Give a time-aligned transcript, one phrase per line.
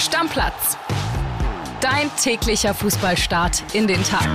[0.00, 0.78] Stammplatz.
[1.82, 4.26] Dein täglicher Fußballstart in den Tag.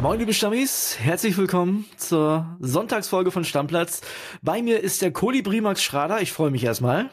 [0.00, 4.00] Moin, liebe Stammis, herzlich willkommen zur Sonntagsfolge von Stammplatz.
[4.42, 6.22] Bei mir ist der Kolibri Max Schrader.
[6.22, 7.10] Ich freue mich erstmal.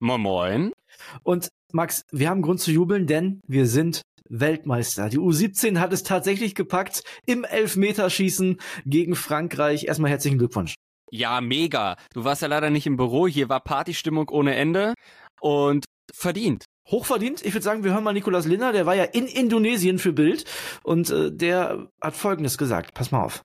[0.00, 0.72] Moin, moin.
[1.22, 5.08] Und Max, wir haben Grund zu jubeln, denn wir sind Weltmeister.
[5.08, 9.86] Die U17 hat es tatsächlich gepackt im Elfmeterschießen gegen Frankreich.
[9.86, 10.74] Erstmal herzlichen Glückwunsch.
[11.12, 11.96] Ja, mega.
[12.14, 13.28] Du warst ja leider nicht im Büro.
[13.28, 14.94] Hier war Partystimmung ohne Ende
[15.42, 16.64] und verdient.
[16.88, 17.44] Hochverdient.
[17.44, 20.44] Ich würde sagen, wir hören mal Nikolas Linner, der war ja in Indonesien für Bild
[20.82, 22.94] und äh, der hat Folgendes gesagt.
[22.94, 23.42] Pass mal auf.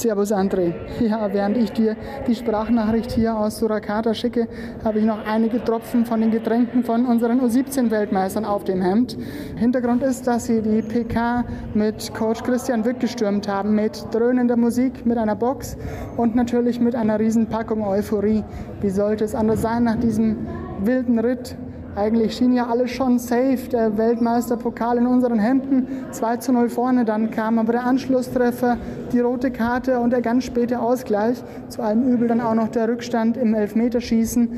[0.00, 0.74] Servus André.
[1.00, 1.96] Ja, während ich dir
[2.26, 4.48] die Sprachnachricht hier aus Surakarta schicke,
[4.84, 9.16] habe ich noch einige Tropfen von den Getränken von unseren U17-Weltmeistern auf dem Hemd.
[9.56, 15.06] Hintergrund ist, dass sie die PK mit Coach Christian Wick gestürmt haben, mit dröhnender Musik,
[15.06, 15.76] mit einer Box
[16.16, 18.44] und natürlich mit einer riesen Packung Euphorie.
[18.80, 20.46] Wie sollte es anders sein nach diesem
[20.82, 21.56] wilden Ritt
[21.96, 27.06] eigentlich schien ja alles schon safe, der Weltmeisterpokal in unseren Händen, 2 zu 0 vorne,
[27.06, 28.76] dann kam aber der Anschlusstreffer,
[29.12, 32.88] die rote Karte und der ganz späte Ausgleich, zu allem Übel dann auch noch der
[32.88, 34.50] Rückstand im Elfmeterschießen.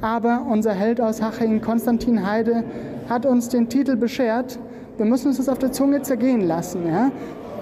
[0.00, 2.62] Aber unser Held aus Haching, Konstantin Heide,
[3.08, 4.58] hat uns den Titel beschert.
[4.96, 6.86] Wir müssen uns das auf der Zunge zergehen lassen.
[6.86, 7.10] Ja?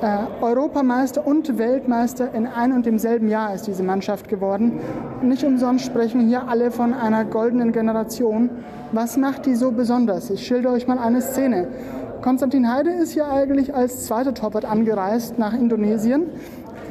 [0.03, 4.81] Äh, Europameister und Weltmeister in ein und demselben Jahr ist diese Mannschaft geworden.
[5.23, 8.51] Nicht umsonst sprechen hier alle von einer goldenen Generation.
[8.91, 10.29] Was macht die so besonders?
[10.31, 11.69] Ich schilder euch mal eine Szene.
[12.21, 16.27] Konstantin Heide ist hier eigentlich als zweiter Torwart angereist nach Indonesien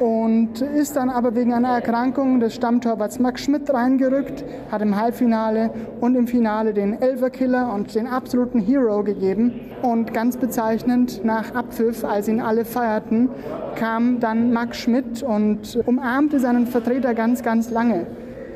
[0.00, 5.70] und ist dann aber wegen einer Erkrankung des Stammtorwarts Max Schmidt reingerückt, hat im Halbfinale
[6.00, 9.60] und im Finale den Elferkiller und den absoluten Hero gegeben.
[9.82, 13.30] Und ganz bezeichnend, nach Abpfiff, als ihn alle feierten,
[13.74, 18.06] kam dann Max Schmidt und umarmte seinen Vertreter ganz, ganz lange.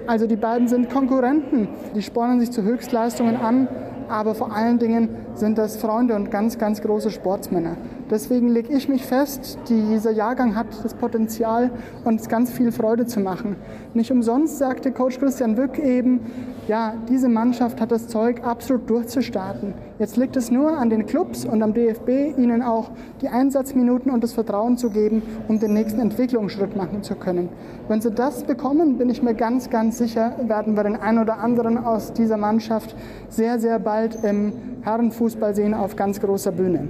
[0.07, 3.69] Also die beiden sind Konkurrenten, die spornen sich zu Höchstleistungen an,
[4.09, 7.77] aber vor allen Dingen sind das Freunde und ganz, ganz große Sportsmänner.
[8.11, 11.71] Deswegen lege ich mich fest, dieser Jahrgang hat das Potenzial,
[12.05, 13.57] uns ganz viel Freude zu machen.
[13.95, 16.21] Nicht umsonst sagte Coach Christian Wück eben,
[16.69, 19.75] ja, diese Mannschaft hat das Zeug, absolut durchzustarten.
[19.99, 22.91] Jetzt liegt es nur an den Clubs und am DFB, ihnen auch
[23.21, 27.49] die Einsatzminuten und das Vertrauen zu geben, um den nächsten Entwicklungsschritt machen zu können.
[27.89, 31.39] Wenn sie das bekommen, bin ich mir ganz, ganz sicher, werden wir den einen oder
[31.39, 32.97] anderen aus dieser Mannschaft
[33.29, 34.53] sehr, sehr bald im
[34.83, 36.89] Herrenfußball sehen auf ganz großer Bühne.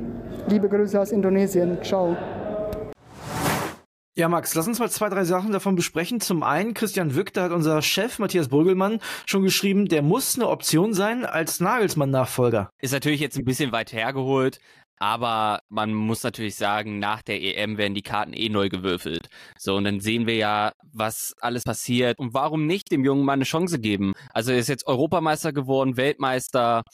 [0.49, 1.79] Liebe Grüße aus Indonesien.
[1.83, 2.17] Ciao.
[4.19, 6.23] Ja, Max, lass uns mal zwei, drei Sachen davon besprechen.
[6.23, 10.49] Zum einen, Christian Wück, da hat unser Chef Matthias Burgelmann schon geschrieben, der muss eine
[10.49, 12.71] Option sein als Nagelsmann-Nachfolger.
[12.81, 14.59] Ist natürlich jetzt ein bisschen weit hergeholt,
[14.99, 19.29] aber man muss natürlich sagen, nach der EM werden die Karten eh neu gewürfelt.
[19.59, 22.19] So, und dann sehen wir ja, was alles passiert.
[22.19, 24.15] Und warum nicht dem jungen Mann eine Chance geben?
[24.33, 26.85] Also er ist jetzt Europameister geworden, Weltmeister,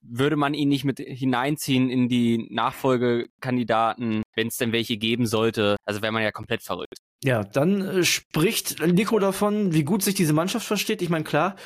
[0.00, 5.76] würde man ihn nicht mit hineinziehen in die Nachfolgekandidaten, wenn es denn welche geben sollte.
[5.84, 6.98] Also wäre man ja komplett verrückt.
[7.24, 11.02] Ja, dann äh, spricht Nico davon, wie gut sich diese Mannschaft versteht.
[11.02, 11.56] Ich meine, klar,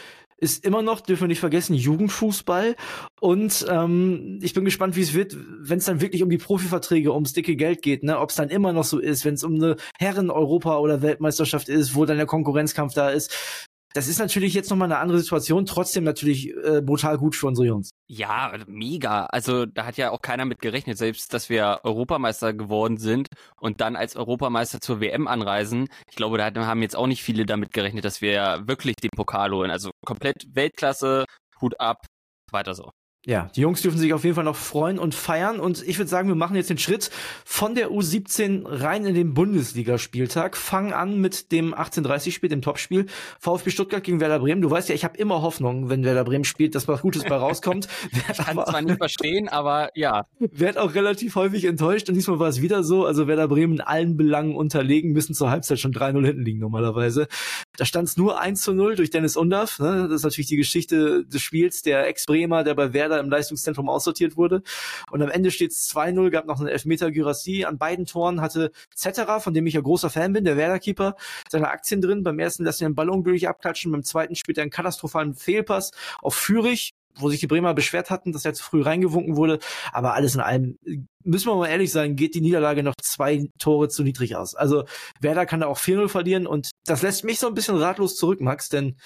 [0.40, 2.74] ist immer noch, dürfen wir nicht vergessen, Jugendfußball.
[3.20, 7.12] Und ähm, ich bin gespannt, wie es wird, wenn es dann wirklich um die Profiverträge,
[7.12, 8.18] ums dicke Geld geht, ne?
[8.18, 11.94] Ob es dann immer noch so ist, wenn es um eine Herren-Europa- oder Weltmeisterschaft ist,
[11.94, 13.66] wo dann der Konkurrenzkampf da ist.
[13.92, 17.66] Das ist natürlich jetzt nochmal eine andere Situation, trotzdem natürlich äh, brutal gut für unsere
[17.66, 17.90] Jungs.
[18.06, 19.26] Ja, mega.
[19.26, 23.28] Also da hat ja auch keiner mit gerechnet, selbst dass wir Europameister geworden sind
[23.60, 25.88] und dann als Europameister zur WM anreisen.
[26.08, 29.50] Ich glaube, da haben jetzt auch nicht viele damit gerechnet, dass wir wirklich den Pokal
[29.50, 29.72] holen.
[29.72, 31.24] Also komplett Weltklasse,
[31.60, 32.06] Hut ab,
[32.52, 32.90] weiter so.
[33.26, 35.60] Ja, die Jungs dürfen sich auf jeden Fall noch freuen und feiern.
[35.60, 37.10] Und ich würde sagen, wir machen jetzt den Schritt
[37.44, 40.56] von der U17 rein in den Bundesligaspieltag.
[40.56, 43.06] Fangen an mit dem 18:30-Spiel, dem Topspiel.
[43.38, 44.62] VfB Stuttgart gegen Werder Bremen.
[44.62, 47.36] Du weißt ja, ich habe immer Hoffnung, wenn Werder Bremen spielt, dass was Gutes bei
[47.36, 47.88] rauskommt.
[48.32, 50.26] ich kann zwar nicht verstehen, aber ja.
[50.38, 52.08] Werd auch relativ häufig enttäuscht.
[52.08, 53.04] Und diesmal war es wieder so.
[53.04, 57.28] Also Werder Bremen in allen Belangen unterlegen, müssen zur Halbzeit schon 3-0 hinten liegen normalerweise.
[57.76, 59.78] Da stand es nur 1 0 durch Dennis Undaff.
[59.78, 60.06] Ne?
[60.08, 61.82] Das ist natürlich die Geschichte des Spiels.
[61.82, 64.62] Der Ex-Bremer, der bei Werder Werder im Leistungszentrum aussortiert wurde.
[65.10, 67.64] Und am Ende steht es 2-0, gab noch einen Elfmeter Gyrassi.
[67.64, 71.16] An beiden Toren hatte Zetterer, von dem ich ja großer Fan bin, der Werder-Keeper,
[71.48, 72.22] seine Aktien drin.
[72.22, 75.90] Beim ersten lässt er den Ball unglücklich abklatschen, beim zweiten spielt er einen katastrophalen Fehlpass
[76.22, 79.58] auf Führig wo sich die Bremer beschwert hatten, dass er zu früh reingewunken wurde.
[79.92, 80.78] Aber alles in allem,
[81.24, 84.54] müssen wir mal ehrlich sein, geht die Niederlage noch zwei Tore zu niedrig aus.
[84.54, 84.84] Also
[85.20, 88.40] Werder kann da auch 4-0 verlieren und das lässt mich so ein bisschen ratlos zurück,
[88.40, 88.96] Max, denn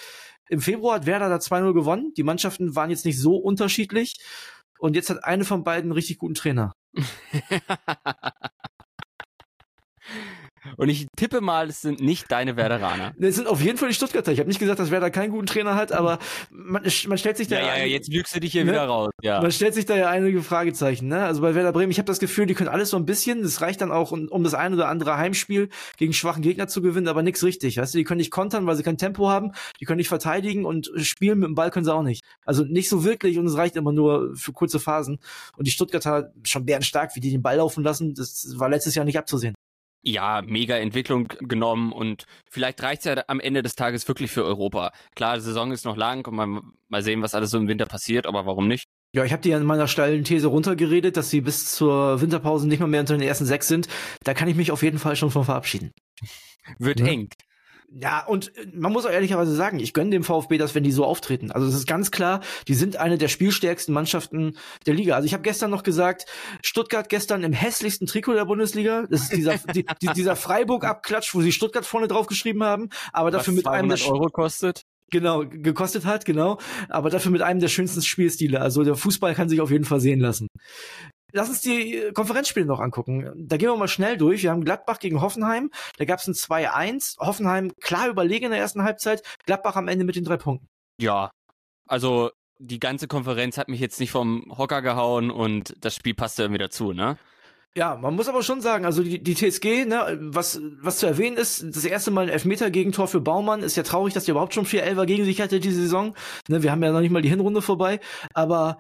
[0.49, 2.13] im Februar hat Werder da 2-0 gewonnen.
[2.17, 4.17] Die Mannschaften waren jetzt nicht so unterschiedlich.
[4.79, 6.73] Und jetzt hat eine von beiden einen richtig guten Trainer.
[10.77, 13.15] Und ich tippe mal, es sind nicht deine Werderaner.
[13.21, 14.33] Es sind auf jeden Fall die Stuttgarter.
[14.33, 16.19] Ich habe nicht gesagt, dass Werder keinen guten Trainer hat, aber
[16.51, 18.73] man, man stellt sich da ja, ja, ja, jetzt lügst du dich hier ne?
[18.73, 19.11] wieder raus.
[19.23, 19.41] Ja.
[19.41, 21.09] Man stellt sich da ja einige Fragezeichen.
[21.09, 21.25] Ne?
[21.25, 23.43] Also bei Werder Bremen, ich habe das Gefühl, die können alles so ein bisschen.
[23.43, 26.83] Das reicht dann auch, um, um das ein oder andere Heimspiel gegen schwachen Gegner zu
[26.83, 27.79] gewinnen, aber nichts richtig.
[27.79, 29.53] Weißt du, die können nicht kontern, weil sie kein Tempo haben.
[29.81, 32.25] Die können nicht verteidigen und spielen mit dem Ball können sie auch nicht.
[32.45, 35.19] Also nicht so wirklich und es reicht immer nur für kurze Phasen.
[35.57, 39.05] Und die Stuttgarter schon bärenstark, wie die den Ball laufen lassen, das war letztes Jahr
[39.05, 39.55] nicht abzusehen
[40.05, 44.93] ja, mega Entwicklung genommen und vielleicht reicht's ja am Ende des Tages wirklich für Europa.
[45.15, 47.87] Klar, die Saison ist noch lang und mal, mal sehen, was alles so im Winter
[47.87, 48.87] passiert, aber warum nicht?
[49.15, 52.81] Ja, ich habe dir in meiner steilen These runtergeredet, dass sie bis zur Winterpause nicht
[52.81, 53.89] mal mehr unter den ersten sechs sind.
[54.25, 55.93] Da kann ich mich auf jeden Fall schon von verabschieden.
[56.79, 57.07] Wird ja.
[57.07, 57.29] eng.
[57.91, 60.93] Ja, und äh, man muss auch ehrlicherweise sagen, ich gönne dem VfB das, wenn die
[60.93, 61.51] so auftreten.
[61.53, 65.15] Also es ist ganz klar, die sind eine der spielstärksten Mannschaften der Liga.
[65.15, 66.27] Also ich habe gestern noch gesagt,
[66.63, 69.07] Stuttgart gestern im hässlichsten Trikot der Bundesliga.
[69.11, 69.85] Das ist dieser, die,
[70.15, 74.07] dieser Freiburg-Abklatsch, wo sie Stuttgart vorne drauf geschrieben haben, aber dafür Was mit einem der
[74.07, 74.83] Euro kostet.
[75.11, 76.59] Genau, gekostet hat, genau.
[76.89, 78.61] Aber dafür mit einem der schönsten Spielstile.
[78.61, 80.49] Also der Fußball kann sich auf jeden Fall sehen lassen.
[81.37, 83.29] Lass uns die äh, Konferenzspiele noch angucken.
[83.37, 84.45] Da gehen wir mal schnell durch.
[84.45, 85.71] Wir haben Gladbach gegen Hoffenheim.
[85.99, 87.19] Da gab es ein 2-1.
[87.19, 89.23] Hoffenheim klar überlegen in der ersten Halbzeit.
[89.45, 90.69] Gladbach am Ende mit den drei Punkten.
[91.01, 91.33] Ja,
[91.89, 96.43] also die ganze Konferenz hat mich jetzt nicht vom Hocker gehauen und das Spiel passte
[96.43, 97.19] irgendwie dazu, ne?
[97.77, 101.37] Ja, man muss aber schon sagen, also die, die TSG, ne, was, was zu erwähnen
[101.37, 103.65] ist, das erste Mal ein Elfmeter-Gegentor für Baumann.
[103.65, 106.15] Ist ja traurig, dass die überhaupt schon vier Elfer gegen sich hatte diese Saison.
[106.47, 107.99] Ne, wir haben ja noch nicht mal die Hinrunde vorbei.
[108.33, 108.79] Aber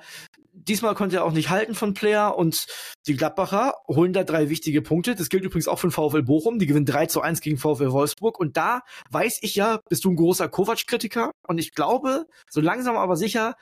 [0.68, 2.66] diesmal konnte er auch nicht halten von Player und
[3.06, 5.14] die Gladbacher holen da drei wichtige Punkte.
[5.14, 6.58] Das gilt übrigens auch für den VfL Bochum.
[6.58, 8.38] Die gewinnen 3 zu 1 gegen VfL Wolfsburg.
[8.38, 11.30] Und da weiß ich ja, bist du ein großer Kovac-Kritiker.
[11.46, 13.54] Und ich glaube, so langsam aber sicher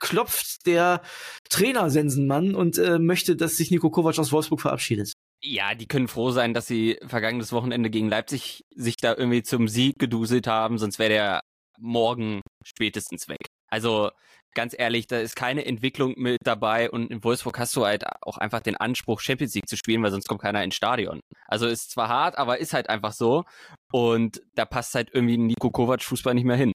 [0.00, 1.00] klopft der
[1.48, 5.12] Trainer Sensenmann und äh, möchte, dass sich Nico Kovac aus Wolfsburg verabschiedet.
[5.44, 9.68] Ja, die können froh sein, dass sie vergangenes Wochenende gegen Leipzig sich da irgendwie zum
[9.68, 11.40] Sieg geduselt haben, sonst wäre der
[11.78, 13.46] morgen spätestens weg.
[13.68, 14.10] Also
[14.54, 18.38] ganz ehrlich, da ist keine Entwicklung mit dabei und in Wolfsburg hast du halt auch
[18.38, 21.20] einfach den Anspruch, Champions League zu spielen, weil sonst kommt keiner ins Stadion.
[21.46, 23.44] Also ist zwar hart, aber ist halt einfach so
[23.92, 26.71] und da passt halt irgendwie Nico Kovac Fußball nicht mehr hin.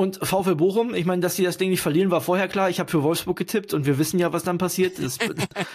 [0.00, 2.70] Und VfL Bochum, ich meine, dass sie das Ding nicht verlieren, war vorher klar.
[2.70, 5.20] Ich habe für Wolfsburg getippt und wir wissen ja, was dann passiert ist.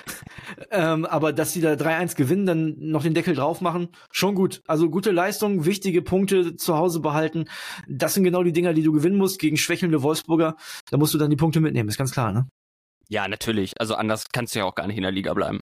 [0.71, 4.63] ähm, aber dass sie da 3-1 gewinnen, dann noch den Deckel drauf machen, schon gut.
[4.65, 7.45] Also gute Leistung, wichtige Punkte zu Hause behalten.
[7.87, 10.55] Das sind genau die Dinger, die du gewinnen musst gegen schwächelnde Wolfsburger.
[10.89, 12.49] Da musst du dann die Punkte mitnehmen, ist ganz klar, ne?
[13.07, 13.73] Ja, natürlich.
[13.79, 15.59] Also anders kannst du ja auch gar nicht in der Liga bleiben.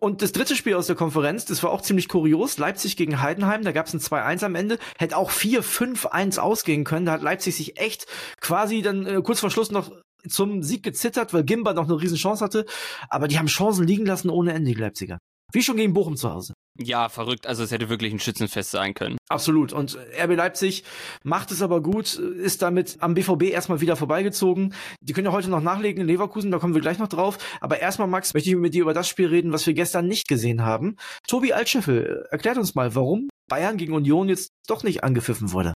[0.00, 2.56] Und das dritte Spiel aus der Konferenz, das war auch ziemlich kurios.
[2.56, 4.78] Leipzig gegen Heidenheim, da gab es ein 2-1 am Ende.
[4.98, 7.04] Hätte auch 4-5-1 ausgehen können.
[7.04, 8.06] Da hat Leipzig sich echt
[8.40, 9.92] quasi dann äh, kurz vor Schluss noch
[10.26, 12.64] zum Sieg gezittert, weil Gimba noch eine riesen Chance hatte.
[13.10, 15.18] Aber die haben Chancen liegen lassen ohne Ende, die Leipziger.
[15.52, 16.54] Wie schon gegen Bochum zu Hause.
[16.78, 17.46] Ja, verrückt.
[17.46, 19.18] Also es hätte wirklich ein Schützenfest sein können.
[19.28, 19.72] Absolut.
[19.72, 20.84] Und RB Leipzig
[21.22, 24.74] macht es aber gut, ist damit am BVB erstmal wieder vorbeigezogen.
[25.00, 27.38] Die können ja heute noch nachlegen in Leverkusen, da kommen wir gleich noch drauf.
[27.60, 30.28] Aber erstmal, Max, möchte ich mit dir über das Spiel reden, was wir gestern nicht
[30.28, 30.96] gesehen haben.
[31.26, 35.74] Tobi Altscheffel, erklärt uns mal, warum Bayern gegen Union jetzt doch nicht angepfiffen wurde.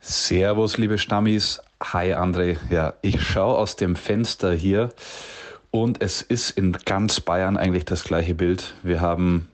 [0.00, 1.60] Servus, liebe Stammis.
[1.82, 2.58] Hi, André.
[2.70, 4.90] Ja, ich schaue aus dem Fenster hier
[5.70, 8.74] und es ist in ganz Bayern eigentlich das gleiche Bild.
[8.82, 9.48] Wir haben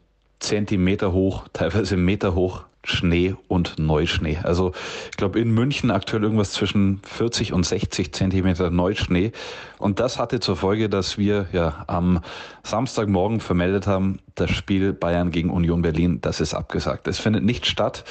[0.47, 4.39] Zentimeter hoch, teilweise Meter hoch Schnee und Neuschnee.
[4.43, 4.73] Also
[5.11, 9.33] ich glaube in München aktuell irgendwas zwischen 40 und 60 Zentimeter Neuschnee.
[9.79, 12.21] Und das hatte zur Folge, dass wir ja am
[12.63, 17.09] Samstagmorgen vermeldet haben, das Spiel Bayern gegen Union Berlin, das ist abgesagt.
[17.09, 18.05] Es findet nicht statt.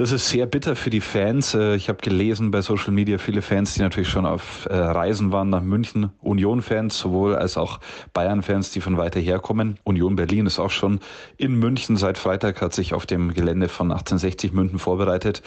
[0.00, 1.52] Das ist sehr bitter für die Fans.
[1.52, 5.30] Äh, ich habe gelesen bei Social Media viele Fans, die natürlich schon auf äh, Reisen
[5.30, 6.08] waren nach München.
[6.22, 7.80] Union-Fans sowohl als auch
[8.14, 9.78] Bayern-Fans, die von weiter herkommen.
[9.84, 11.00] Union Berlin ist auch schon
[11.36, 15.42] in München seit Freitag, hat sich auf dem Gelände von 1860 München vorbereitet.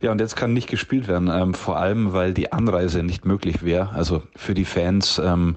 [0.00, 3.62] Ja, und jetzt kann nicht gespielt werden, ähm, vor allem weil die Anreise nicht möglich
[3.62, 3.90] wäre.
[3.90, 5.20] Also für die Fans.
[5.24, 5.54] Ähm,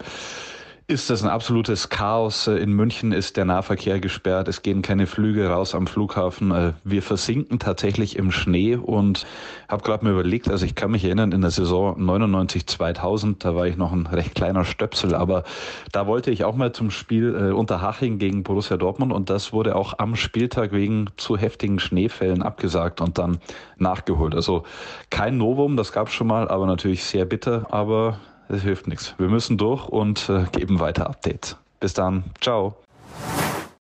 [0.90, 2.48] ist das ein absolutes Chaos.
[2.48, 4.48] In München ist der Nahverkehr gesperrt.
[4.48, 6.52] Es gehen keine Flüge raus am Flughafen.
[6.52, 9.28] Äh, wir versinken tatsächlich im Schnee und
[9.68, 13.54] habe gerade mir überlegt, also ich kann mich erinnern, in der Saison 99, 2000, da
[13.54, 15.44] war ich noch ein recht kleiner Stöpsel, aber
[15.92, 19.52] da wollte ich auch mal zum Spiel äh, unter Haching gegen Borussia Dortmund und das
[19.52, 23.40] wurde auch am Spieltag wegen zu heftigen Schneefällen abgesagt und dann
[23.78, 24.36] nachgeholt.
[24.36, 24.64] Also
[25.10, 29.16] kein Novum, das gab es schon mal, aber natürlich sehr bitter, aber es hilft nichts.
[29.18, 31.58] Wir müssen durch und äh, geben weiter Updates.
[31.80, 32.24] Bis dann.
[32.42, 32.76] Ciao.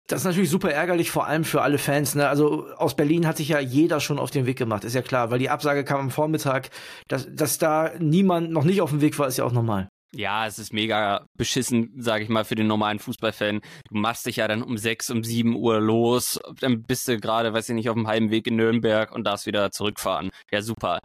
[0.08, 2.16] Das ist natürlich super ärgerlich, vor allem für alle Fans.
[2.16, 2.28] Ne?
[2.28, 5.32] Also aus Berlin hat sich ja jeder schon auf den Weg gemacht, ist ja klar,
[5.32, 6.70] weil die Absage kam am Vormittag.
[7.08, 9.88] Dass, dass da niemand noch nicht auf dem Weg war, ist ja auch normal.
[10.16, 13.62] Ja, es ist mega beschissen, sage ich mal, für den normalen Fußballfan.
[13.90, 17.52] Du machst dich ja dann um sechs, um sieben Uhr los, dann bist du gerade,
[17.54, 20.30] weiß ich nicht, auf dem halben Weg in Nürnberg und darfst wieder zurückfahren.
[20.52, 21.00] Ja, super.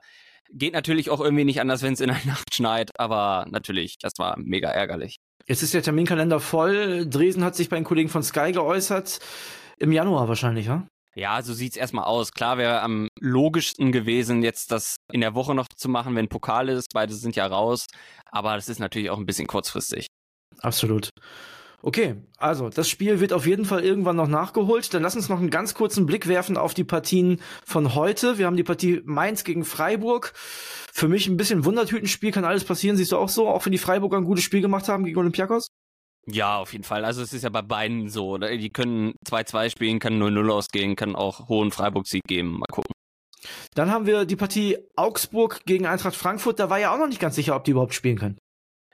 [0.50, 4.12] Geht natürlich auch irgendwie nicht anders, wenn es in der Nacht schneit, aber natürlich, das
[4.19, 5.17] war mega ärgerlich.
[5.47, 7.07] Jetzt ist der Terminkalender voll.
[7.09, 9.19] Dresden hat sich bei den Kollegen von Sky geäußert.
[9.78, 10.87] Im Januar wahrscheinlich, ja?
[11.14, 12.33] Ja, so sieht's erstmal aus.
[12.33, 16.69] Klar wäre am logischsten gewesen, jetzt das in der Woche noch zu machen, wenn Pokal
[16.69, 16.93] ist.
[16.93, 17.87] Beide sind ja raus.
[18.31, 20.07] Aber das ist natürlich auch ein bisschen kurzfristig.
[20.61, 21.11] Absolut.
[21.80, 24.92] Okay, also das Spiel wird auf jeden Fall irgendwann noch nachgeholt.
[24.92, 28.37] Dann lass uns noch einen ganz kurzen Blick werfen auf die Partien von heute.
[28.37, 30.32] Wir haben die Partie Mainz gegen Freiburg.
[30.35, 32.97] Für mich ein bisschen Wundertütenspiel, kann alles passieren.
[32.97, 35.68] Siehst du auch so, auch wenn die Freiburger ein gutes Spiel gemacht haben gegen Olympiakos?
[36.26, 37.04] Ja, auf jeden Fall.
[37.04, 38.38] Also es ist ja bei beiden so.
[38.38, 42.58] Die können 2-2 spielen, können 0-0 ausgehen, können auch hohen Freiburg-Sieg geben.
[42.58, 42.92] Mal gucken.
[43.75, 46.58] Dann haben wir die Partie Augsburg gegen Eintracht Frankfurt.
[46.58, 48.37] Da war ja auch noch nicht ganz sicher, ob die überhaupt spielen können.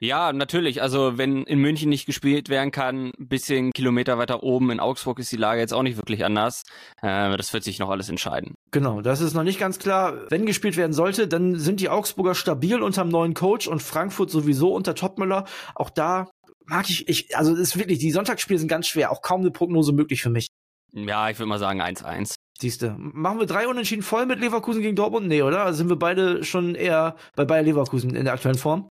[0.01, 0.83] Ja, natürlich.
[0.83, 5.19] Also wenn in München nicht gespielt werden kann, ein bisschen Kilometer weiter oben in Augsburg
[5.19, 6.63] ist die Lage jetzt auch nicht wirklich anders.
[7.01, 8.55] Äh, das wird sich noch alles entscheiden.
[8.71, 10.31] Genau, das ist noch nicht ganz klar.
[10.31, 14.75] Wenn gespielt werden sollte, dann sind die Augsburger stabil unterm neuen Coach und Frankfurt sowieso
[14.75, 15.45] unter Topmüller.
[15.75, 16.29] Auch da
[16.67, 19.51] mag ich, ich also es ist wirklich, die Sonntagsspiele sind ganz schwer, auch kaum eine
[19.51, 20.49] Prognose möglich für mich.
[20.93, 22.35] Ja, ich würde mal sagen 1-1.
[22.61, 25.27] Siehste, machen wir drei Unentschieden voll mit Leverkusen gegen Dortmund?
[25.27, 25.65] Nee, oder?
[25.65, 28.89] Also sind wir beide schon eher bei Bayer Leverkusen in der aktuellen Form?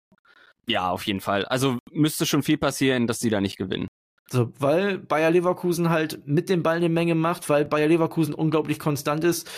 [0.67, 1.45] Ja, auf jeden Fall.
[1.47, 3.89] Also müsste schon viel passieren, dass die da nicht gewinnen.
[4.31, 8.79] So, weil Bayer Leverkusen halt mit dem Ball eine Menge macht, weil Bayer Leverkusen unglaublich
[8.79, 9.51] konstant ist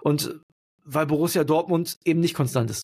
[0.00, 0.40] und
[0.84, 2.82] weil Borussia Dortmund eben nicht konstant ist.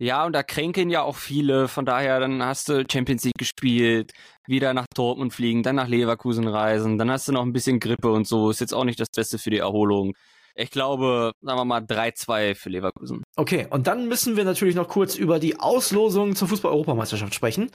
[0.00, 1.68] Ja, und da kränkeln ja auch viele.
[1.68, 4.12] Von daher, dann hast du Champions League gespielt,
[4.46, 8.10] wieder nach Dortmund fliegen, dann nach Leverkusen reisen, dann hast du noch ein bisschen Grippe
[8.10, 8.50] und so.
[8.50, 10.14] Ist jetzt auch nicht das Beste für die Erholung.
[10.60, 13.22] Ich glaube, sagen wir mal 3-2 für Leverkusen.
[13.36, 17.70] Okay, und dann müssen wir natürlich noch kurz über die Auslosung zur Fußball-Europameisterschaft sprechen.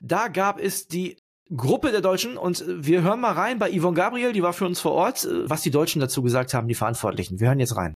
[0.00, 1.18] Da gab es die
[1.54, 4.80] Gruppe der Deutschen und wir hören mal rein bei Yvonne Gabriel, die war für uns
[4.80, 7.38] vor Ort, was die Deutschen dazu gesagt haben, die Verantwortlichen.
[7.38, 7.94] Wir hören jetzt rein.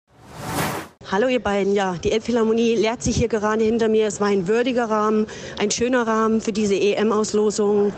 [1.10, 4.08] Hallo ihr beiden, ja, die Elbphilharmonie lehrt sich hier gerade hinter mir.
[4.08, 5.28] Es war ein würdiger Rahmen,
[5.60, 7.94] ein schöner Rahmen für diese EM-Auslosung.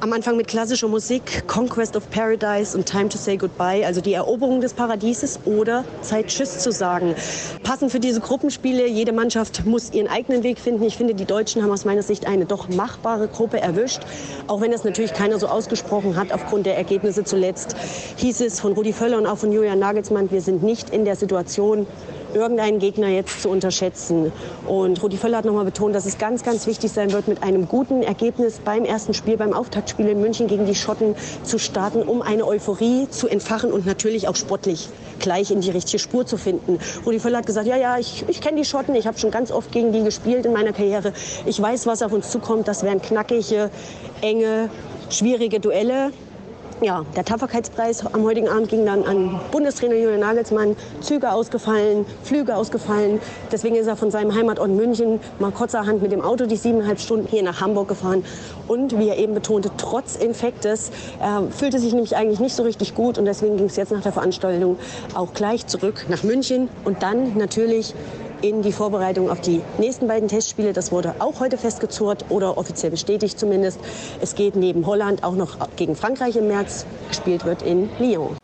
[0.00, 4.12] Am Anfang mit klassischer Musik, Conquest of Paradise und Time to Say Goodbye, also die
[4.12, 7.16] Eroberung des Paradieses oder Zeit Tschüss zu sagen.
[7.64, 10.84] Passend für diese Gruppenspiele, jede Mannschaft muss ihren eigenen Weg finden.
[10.84, 14.02] Ich finde, die Deutschen haben aus meiner Sicht eine doch machbare Gruppe erwischt,
[14.46, 17.74] auch wenn es natürlich keiner so ausgesprochen hat aufgrund der Ergebnisse zuletzt.
[18.18, 21.16] Hieß es von Rudi Völler und auch von Julian Nagelsmann, wir sind nicht in der
[21.16, 21.88] Situation,
[22.34, 24.32] irgendeinen Gegner jetzt zu unterschätzen.
[24.66, 27.68] Und Rudi Völler hat nochmal betont, dass es ganz, ganz wichtig sein wird, mit einem
[27.68, 32.22] guten Ergebnis beim ersten Spiel, beim Auftaktspiel in München gegen die Schotten zu starten, um
[32.22, 36.78] eine Euphorie zu entfachen und natürlich auch sportlich gleich in die richtige Spur zu finden.
[37.04, 39.50] Rudi Völler hat gesagt, ja, ja, ich, ich kenne die Schotten, ich habe schon ganz
[39.50, 41.12] oft gegen die gespielt in meiner Karriere.
[41.46, 42.68] Ich weiß, was auf uns zukommt.
[42.68, 43.70] Das wären knackige,
[44.20, 44.70] enge,
[45.10, 46.12] schwierige Duelle
[46.80, 50.76] ja, der Tapferkeitspreis am heutigen Abend ging dann an Bundestrainer Julian Nagelsmann.
[51.00, 53.20] Züge ausgefallen, Flüge ausgefallen.
[53.50, 57.26] Deswegen ist er von seinem Heimatort München mal kurzerhand mit dem Auto die siebeneinhalb Stunden
[57.28, 58.24] hier nach Hamburg gefahren.
[58.66, 62.94] Und wie er eben betonte, trotz Infektes, er fühlte sich nämlich eigentlich nicht so richtig
[62.94, 63.18] gut.
[63.18, 64.78] Und deswegen ging es jetzt nach der Veranstaltung
[65.14, 67.94] auch gleich zurück nach München und dann natürlich
[68.42, 70.72] in die Vorbereitung auf die nächsten beiden Testspiele.
[70.72, 73.80] Das wurde auch heute festgezurrt oder offiziell bestätigt zumindest.
[74.20, 76.86] Es geht neben Holland auch noch gegen Frankreich im März.
[77.08, 78.36] Gespielt wird in Lyon.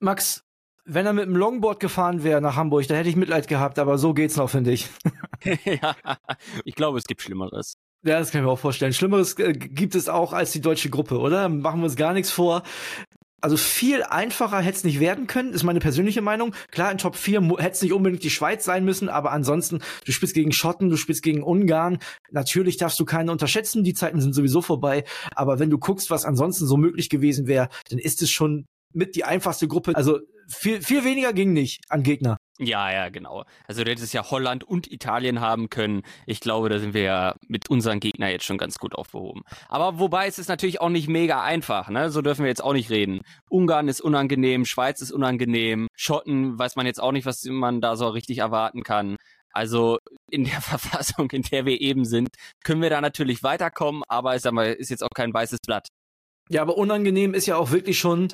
[0.00, 0.42] Max,
[0.84, 3.98] wenn er mit dem Longboard gefahren wäre nach Hamburg, da hätte ich Mitleid gehabt, aber
[3.98, 4.88] so geht's noch, finde ich.
[5.64, 5.94] ja,
[6.64, 7.76] ich glaube, es gibt Schlimmeres.
[8.04, 8.92] Ja, das kann ich mir auch vorstellen.
[8.92, 11.48] Schlimmeres äh, gibt es auch als die deutsche Gruppe, oder?
[11.48, 12.62] Machen wir uns gar nichts vor.
[13.40, 16.54] Also viel einfacher hätte es nicht werden können, ist meine persönliche Meinung.
[16.70, 20.12] Klar, in Top 4 hätte es nicht unbedingt die Schweiz sein müssen, aber ansonsten, du
[20.12, 21.98] spielst gegen Schotten, du spielst gegen Ungarn.
[22.30, 25.04] Natürlich darfst du keine unterschätzen, die Zeiten sind sowieso vorbei.
[25.34, 29.16] Aber wenn du guckst, was ansonsten so möglich gewesen wäre, dann ist es schon mit
[29.16, 29.94] die einfachste Gruppe.
[29.94, 32.38] Also viel, viel weniger ging nicht an Gegner.
[32.58, 33.44] Ja, ja, genau.
[33.66, 36.02] Also du hättest ja Holland und Italien haben können.
[36.26, 39.42] Ich glaube, da sind wir ja mit unseren Gegnern jetzt schon ganz gut aufgehoben.
[39.68, 42.10] Aber wobei es ist natürlich auch nicht mega einfach, ne?
[42.10, 43.20] So dürfen wir jetzt auch nicht reden.
[43.48, 47.94] Ungarn ist unangenehm, Schweiz ist unangenehm, Schotten weiß man jetzt auch nicht, was man da
[47.96, 49.16] so richtig erwarten kann.
[49.52, 49.98] Also
[50.30, 52.30] in der Verfassung, in der wir eben sind,
[52.64, 55.88] können wir da natürlich weiterkommen, aber ich sag mal, ist jetzt auch kein weißes Blatt.
[56.50, 58.28] Ja, aber unangenehm ist ja auch wirklich schon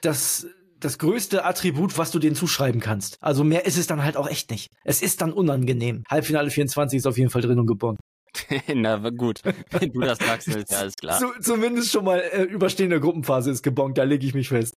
[0.00, 0.46] das
[0.80, 3.16] das größte Attribut, was du denen zuschreiben kannst.
[3.20, 4.68] Also mehr ist es dann halt auch echt nicht.
[4.84, 6.02] Es ist dann unangenehm.
[6.10, 7.96] Halbfinale 24 ist auf jeden Fall drin und geboren.
[8.74, 11.18] Na gut, wenn du das sagst, ist ja alles klar.
[11.18, 14.76] Zu, zumindest schon mal äh, überstehende Gruppenphase ist gebongt, da lege ich mich fest.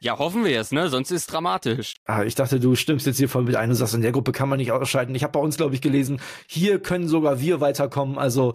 [0.00, 0.88] Ja, hoffen wir es, ne?
[0.88, 1.94] Sonst ist es dramatisch.
[2.04, 4.32] Ah, ich dachte, du stimmst jetzt hier voll mit ein und sagst, in der Gruppe
[4.32, 5.14] kann man nicht ausscheiden.
[5.14, 8.18] Ich habe bei uns, glaube ich, gelesen, hier können sogar wir weiterkommen.
[8.18, 8.52] Also,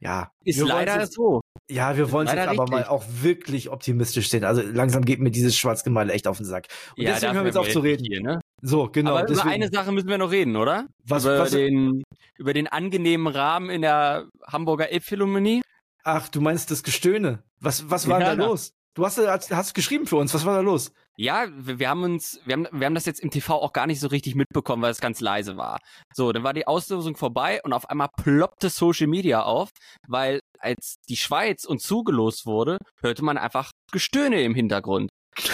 [0.00, 0.30] ja.
[0.44, 1.40] Ist leider jetzt, so.
[1.70, 2.70] Ja, wir wollen jetzt aber richtig.
[2.70, 4.44] mal auch wirklich optimistisch sehen.
[4.44, 6.66] Also langsam geht mir dieses Schwarzgemale echt auf den Sack.
[6.96, 8.04] Und ja, deswegen hören wir jetzt auf zu reden.
[8.04, 8.40] Hier, ne?
[8.62, 9.16] So, genau.
[9.16, 9.40] Aber deswegen.
[9.40, 10.86] über eine Sache müssen wir noch reden, oder?
[11.04, 12.02] Was, über, was, den,
[12.36, 15.62] über den angenehmen Rahmen in der Hamburger Elbphilharmonie?
[16.04, 17.42] Ach, du meinst das Gestöhne.
[17.60, 18.72] Was, was war ja, da los?
[18.94, 20.34] Du hast, hast geschrieben für uns.
[20.34, 20.92] Was war da los?
[21.16, 23.86] Ja, wir, wir, haben uns, wir haben, wir haben das jetzt im TV auch gar
[23.86, 25.78] nicht so richtig mitbekommen, weil es ganz leise war.
[26.14, 29.70] So, dann war die Auslosung vorbei und auf einmal ploppte Social Media auf,
[30.08, 35.09] weil als die Schweiz uns zugelost wurde, hörte man einfach Gestöhne im Hintergrund.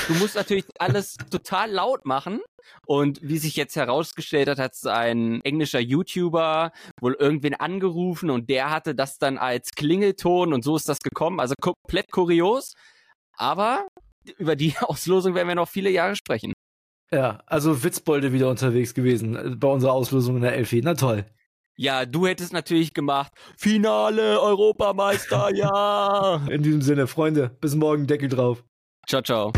[0.09, 2.41] Du musst natürlich alles total laut machen.
[2.87, 8.71] Und wie sich jetzt herausgestellt hat, hat ein englischer YouTuber wohl irgendwen angerufen und der
[8.71, 11.41] hatte das dann als Klingelton und so ist das gekommen.
[11.41, 12.75] Also komplett kurios.
[13.37, 13.87] Aber
[14.39, 16.53] über die Auslosung werden wir noch viele Jahre sprechen.
[17.13, 20.81] Ja, also Witzbolde wieder unterwegs gewesen äh, bei unserer Auslosung in der Elfi.
[20.83, 21.25] Na toll.
[21.79, 26.47] Ja, du hättest natürlich gemacht, Finale, Europameister, ja.
[26.49, 28.65] In diesem Sinne, Freunde, bis morgen, Deckel drauf.
[29.09, 29.53] Ciao, ciao.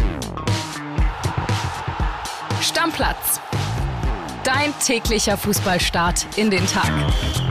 [2.61, 3.40] Stammplatz.
[4.45, 7.48] Dein täglicher Fußballstart in den Tag.